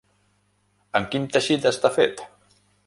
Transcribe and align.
Amb 1.01 1.11
quin 1.13 1.29
teixit 1.37 1.71
està 1.73 1.95
fet? 2.01 2.29